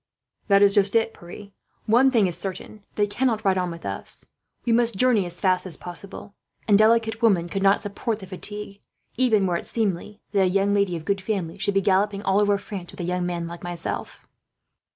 "That 0.47 0.63
is 0.63 0.73
just 0.73 0.95
it, 0.95 1.13
Pierre. 1.13 1.49
One 1.85 2.09
thing 2.09 2.25
is 2.25 2.35
certain 2.35 2.81
they 2.95 3.05
cannot 3.05 3.45
ride 3.45 3.59
on 3.59 3.69
with 3.69 3.85
us. 3.85 4.25
We 4.65 4.71
must 4.73 4.95
journey 4.95 5.27
as 5.27 5.39
fast 5.39 5.67
as 5.67 5.77
possible, 5.77 6.33
and 6.67 6.75
delicate 6.75 7.21
women 7.21 7.47
could 7.47 7.61
not 7.61 7.83
support 7.83 8.17
the 8.17 8.25
fatigue; 8.25 8.81
even 9.15 9.45
were 9.45 9.57
it 9.57 9.65
seemly 9.67 10.19
that 10.31 10.41
a 10.41 10.47
young 10.49 10.73
lady, 10.73 10.95
of 10.95 11.05
good 11.05 11.21
family, 11.21 11.59
should 11.59 11.75
be 11.75 11.81
galloping 11.81 12.23
all 12.23 12.39
over 12.39 12.57
France 12.57 12.89
with 12.89 12.99
a 12.99 13.03
young 13.03 13.27
man 13.27 13.45
like 13.45 13.61
myself." 13.63 14.25